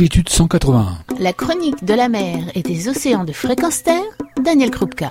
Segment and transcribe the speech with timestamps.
[0.00, 0.96] longitude 181.
[1.18, 4.00] La chronique de la mer et des océans de fréquence terre,
[4.42, 5.10] Daniel Krupka.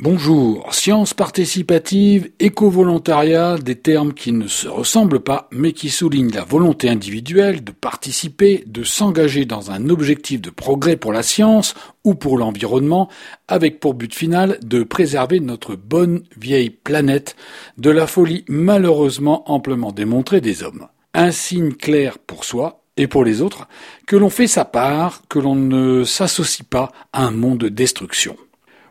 [0.00, 6.44] Bonjour, science participative, éco-volontariat, des termes qui ne se ressemblent pas, mais qui soulignent la
[6.44, 12.14] volonté individuelle de participer, de s'engager dans un objectif de progrès pour la science ou
[12.14, 13.10] pour l'environnement,
[13.48, 17.36] avec pour but final de préserver notre bonne vieille planète
[17.76, 20.86] de la folie malheureusement amplement démontrée des hommes.
[21.12, 23.68] Un signe clair pour soi et pour les autres,
[24.06, 28.36] que l'on fait sa part, que l'on ne s'associe pas à un monde de destruction.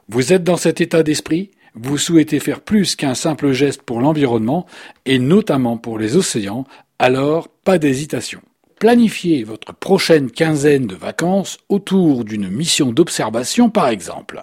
[0.10, 4.66] Vous êtes dans cet état d'esprit Vous souhaitez faire plus qu'un simple geste pour l'environnement,
[5.06, 6.66] et notamment pour les océans,
[7.00, 8.42] alors pas d'hésitation.
[8.80, 14.42] Planifiez votre prochaine quinzaine de vacances autour d'une mission d'observation par exemple.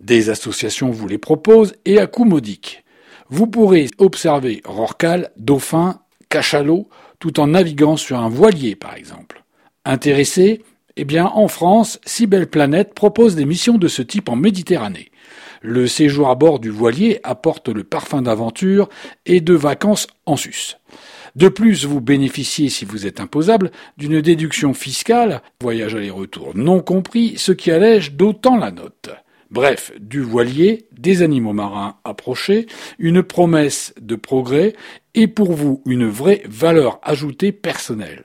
[0.00, 2.84] Des associations vous les proposent et à coût modique.
[3.28, 6.00] Vous pourrez observer rorqual, dauphins,
[6.30, 6.88] cachalots,
[7.18, 9.44] tout en naviguant sur un voilier par exemple.
[9.84, 10.62] Intéressé
[10.96, 15.10] eh bien, en France, Si Belle Planète propose des missions de ce type en Méditerranée.
[15.60, 18.88] Le séjour à bord du voilier apporte le parfum d'aventure
[19.26, 20.76] et de vacances en sus.
[21.34, 27.34] De plus, vous bénéficiez, si vous êtes imposable, d'une déduction fiscale, voyage aller-retour non compris,
[27.36, 29.10] ce qui allège d'autant la note.
[29.50, 32.66] Bref, du voilier, des animaux marins approchés,
[32.98, 34.74] une promesse de progrès
[35.16, 38.24] et pour vous une vraie valeur ajoutée personnelle.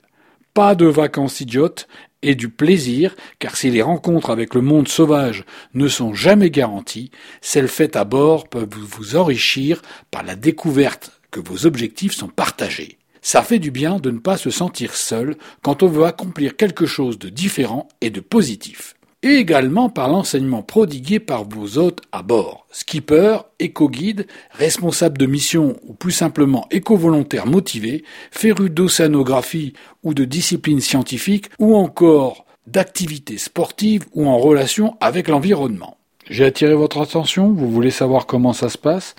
[0.53, 1.88] Pas de vacances idiotes
[2.22, 7.09] et du plaisir, car si les rencontres avec le monde sauvage ne sont jamais garanties,
[7.39, 13.00] celles faites à bord peuvent vous enrichir par la découverte que vos objectifs sont partagés.
[13.22, 16.86] Ça fait du bien de ne pas se sentir seul quand on veut accomplir quelque
[16.86, 22.23] chose de différent et de positif et également par l'enseignement prodigué par vos hôtes à
[22.23, 30.25] bord, skipper, éco-guide, responsable de mission ou plus simplement éco-volontaire motivé, férus d'océanographie ou de
[30.25, 36.01] discipline scientifique ou encore d'activités sportives ou en relation avec l'environnement.
[36.30, 39.15] J'ai attiré votre attention, vous voulez savoir comment ça se passe?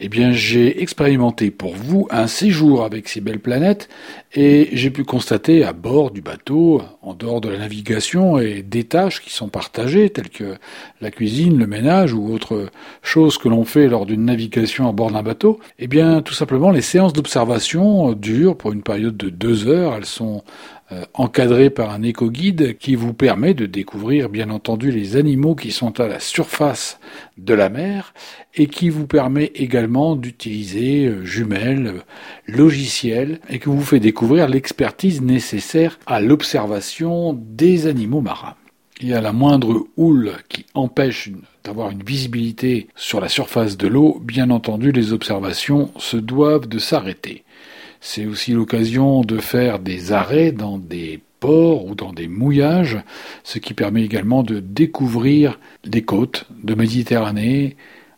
[0.00, 3.88] Eh bien, j'ai expérimenté pour vous un séjour avec ces belles planètes
[4.34, 8.84] et j'ai pu constater à bord du bateau, en dehors de la navigation et des
[8.84, 10.56] tâches qui sont partagées, telles que
[11.00, 12.66] la cuisine, le ménage ou autre
[13.00, 16.70] chose que l'on fait lors d'une navigation à bord d'un bateau, eh bien, tout simplement,
[16.70, 19.94] les séances d'observation durent pour une période de deux heures.
[19.94, 20.44] Elles sont
[21.14, 26.00] encadré par un éco-guide qui vous permet de découvrir bien entendu les animaux qui sont
[26.00, 26.98] à la surface
[27.38, 28.14] de la mer
[28.54, 32.02] et qui vous permet également d'utiliser euh, jumelles,
[32.46, 38.56] logiciels et qui vous fait découvrir l'expertise nécessaire à l'observation des animaux marins.
[39.00, 41.30] Il y a la moindre houle qui empêche
[41.64, 46.78] d'avoir une visibilité sur la surface de l'eau, bien entendu les observations se doivent de
[46.78, 47.44] s'arrêter.
[48.04, 52.98] C'est aussi l'occasion de faire des arrêts dans des ports ou dans des mouillages,
[53.44, 57.76] ce qui permet également de découvrir les côtes de Méditerranée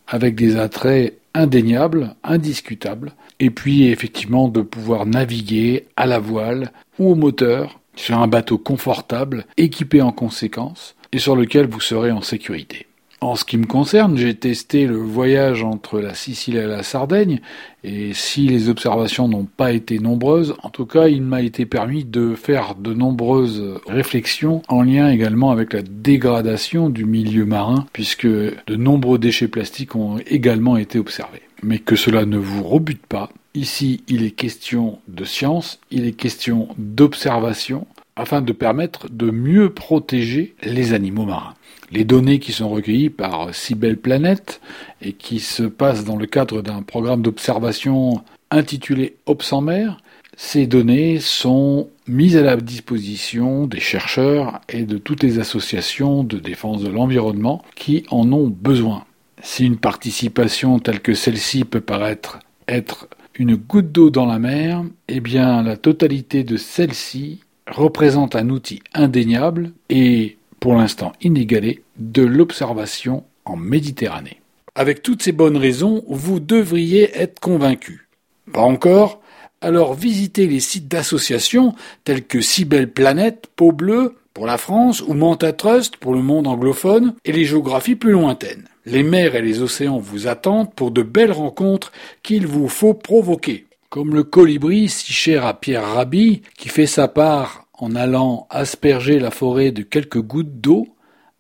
[0.08, 7.10] avec des attraits indéniables, indiscutables, et puis effectivement de pouvoir naviguer à la voile ou
[7.10, 12.22] au moteur sur un bateau confortable, équipé en conséquence, et sur lequel vous serez en
[12.22, 12.86] sécurité.
[13.24, 17.40] En ce qui me concerne, j'ai testé le voyage entre la Sicile et la Sardaigne,
[17.82, 22.04] et si les observations n'ont pas été nombreuses, en tout cas, il m'a été permis
[22.04, 28.26] de faire de nombreuses réflexions en lien également avec la dégradation du milieu marin, puisque
[28.26, 31.40] de nombreux déchets plastiques ont également été observés.
[31.62, 36.12] Mais que cela ne vous rebute pas, ici il est question de science, il est
[36.12, 37.86] question d'observation,
[38.16, 41.54] afin de permettre de mieux protéger les animaux marins.
[41.90, 44.60] Les données qui sont recueillies par Belle Planète
[45.02, 49.98] et qui se passent dans le cadre d'un programme d'observation intitulé Ops en mer,
[50.36, 56.38] ces données sont mises à la disposition des chercheurs et de toutes les associations de
[56.38, 59.04] défense de l'environnement qui en ont besoin.
[59.42, 64.84] Si une participation telle que celle-ci peut paraître être une goutte d'eau dans la mer,
[65.08, 72.22] eh bien la totalité de celle-ci représente un outil indéniable et pour l'instant inégalé de
[72.22, 74.40] l'observation en Méditerranée.
[74.74, 78.08] Avec toutes ces bonnes raisons, vous devriez être convaincu.
[78.52, 79.20] Pas encore
[79.60, 81.74] Alors visitez les sites d'associations
[82.04, 86.48] tels que Cybelle Planète, Peau Bleue pour la France ou Manta Trust pour le monde
[86.48, 88.68] anglophone et les géographies plus lointaines.
[88.84, 93.66] Les mers et les océans vous attendent pour de belles rencontres qu'il vous faut provoquer.
[93.94, 99.20] Comme le colibri si cher à Pierre Rabhi qui fait sa part en allant asperger
[99.20, 100.88] la forêt de quelques gouttes d'eau,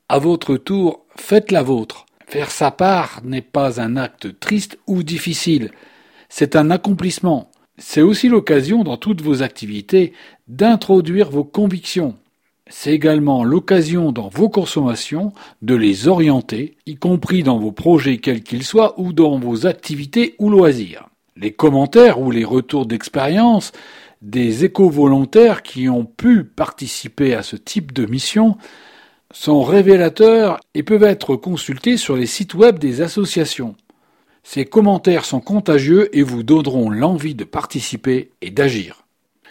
[0.08, 2.06] à votre tour, faites la vôtre.
[2.28, 5.72] Faire sa part n'est pas un acte triste ou difficile,
[6.28, 7.50] c'est un accomplissement.
[7.76, 10.12] C'est aussi l'occasion dans toutes vos activités
[10.46, 12.14] d'introduire vos convictions.
[12.68, 18.44] C'est également l'occasion dans vos consommations de les orienter, y compris dans vos projets quels
[18.44, 21.08] qu'ils soient ou dans vos activités ou loisirs.
[21.36, 23.72] Les commentaires ou les retours d'expérience
[24.22, 28.56] des éco-volontaires qui ont pu participer à ce type de mission
[29.32, 33.74] sont révélateurs et peuvent être consultés sur les sites web des associations.
[34.44, 39.04] Ces commentaires sont contagieux et vous donneront l'envie de participer et d'agir.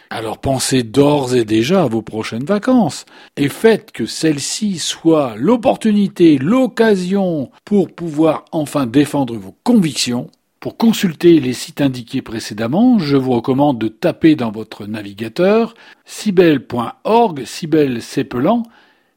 [0.09, 6.37] Alors pensez d'ores et déjà à vos prochaines vacances et faites que celles-ci soient l'opportunité,
[6.37, 10.29] l'occasion pour pouvoir enfin défendre vos convictions.
[10.63, 15.73] Pour consulter les sites indiqués précédemment, je vous recommande de taper dans votre navigateur
[16.05, 18.63] cybelle.org, cybelle s'épelant,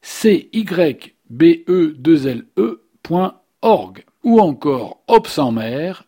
[0.01, 6.03] c y b e 2 l eorg ou encore Ops en mer,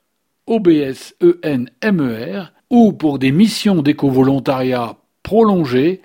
[0.50, 0.94] e
[1.24, 6.02] e ou pour des missions d'éco-volontariat prolongées,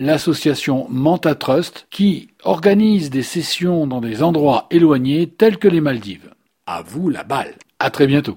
[0.00, 6.34] l'association Manta Trust qui organise des sessions dans des endroits éloignés tels que les Maldives.
[6.66, 7.54] À vous la balle.
[7.78, 8.36] À très bientôt.